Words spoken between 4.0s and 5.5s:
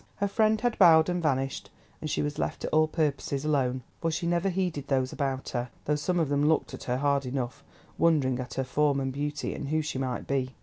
for she never heeded those about